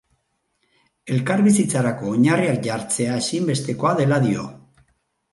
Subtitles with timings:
[1.15, 4.47] Elkarbizitzarako oinarriak jartzea ezinbestekoa dela dio.